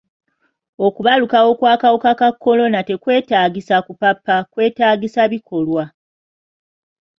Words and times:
Okubalukawo 0.85 1.49
kw'akawuka 1.59 2.11
ka 2.19 2.29
kolona 2.43 2.79
tekwetaagisa 2.89 3.75
kupapa, 3.85 4.35
kwetaagisa 4.51 5.21
bikolwa. 5.31 5.83